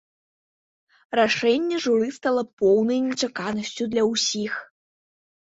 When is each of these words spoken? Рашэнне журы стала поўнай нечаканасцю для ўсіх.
Рашэнне 1.19 1.77
журы 1.85 2.09
стала 2.17 2.43
поўнай 2.63 2.99
нечаканасцю 3.11 3.83
для 3.93 4.03
ўсіх. 4.11 4.53